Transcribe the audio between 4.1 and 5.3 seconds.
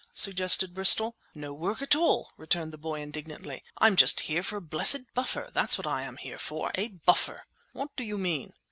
here for a blessed